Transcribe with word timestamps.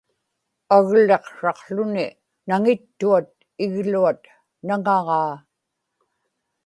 agliqsraqłuni 0.75 2.05
naŋittuat 2.47 3.29
igluat 3.63 4.21
naŋaġaa 4.67 5.33